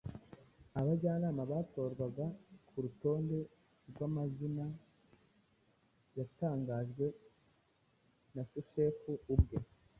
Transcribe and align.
abajyanama 0.79 1.41
batorwaga 1.51 2.25
ku 2.67 2.75
rutonde 2.85 3.37
rw'amazina 3.89 4.65
yatangajwe 6.17 7.05
na 8.33 8.43
sushefu 8.51 9.11
ubwe. 9.33 9.57